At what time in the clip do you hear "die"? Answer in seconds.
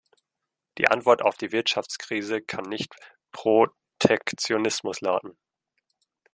0.79-0.87, 1.37-1.51